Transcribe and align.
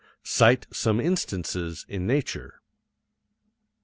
Cite 0.23 0.65
some 0.71 0.99
instances 0.99 1.85
in 1.87 2.07
nature. 2.07 2.59